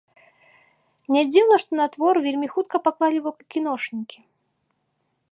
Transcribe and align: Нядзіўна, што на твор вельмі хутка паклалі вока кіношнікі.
Нядзіўна, 1.15 1.55
што 1.63 1.71
на 1.81 1.85
твор 1.95 2.19
вельмі 2.27 2.47
хутка 2.53 2.77
паклалі 2.87 3.19
вока 3.27 3.41
кіношнікі. 3.57 4.19